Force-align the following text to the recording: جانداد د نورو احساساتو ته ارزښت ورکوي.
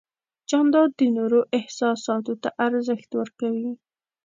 جانداد 0.49 0.89
د 0.99 1.01
نورو 1.17 1.39
احساساتو 1.57 2.33
ته 2.43 2.49
ارزښت 2.67 3.09
ورکوي. 3.19 3.71